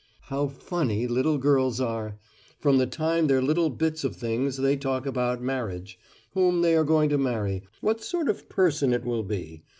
"How 0.33 0.47
funny 0.47 1.05
little 1.05 1.37
girls 1.37 1.79
are! 1.79 2.17
From 2.59 2.79
the 2.79 2.87
time 2.87 3.27
they're 3.27 3.39
little 3.39 3.69
bits 3.69 4.03
of 4.03 4.15
things 4.15 4.57
they 4.57 4.75
talk 4.75 5.05
about 5.05 5.43
marriage 5.43 5.99
whom 6.31 6.63
they 6.63 6.75
are 6.75 6.83
going 6.83 7.09
to 7.09 7.19
marry, 7.19 7.61
what 7.81 8.01
sort 8.03 8.27
of 8.27 8.49
person 8.49 8.93
it 8.93 9.05
will 9.05 9.21
be. 9.21 9.61